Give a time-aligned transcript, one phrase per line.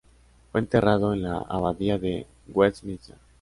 [0.51, 3.17] Fue enterrado en la Abadía de Westminster.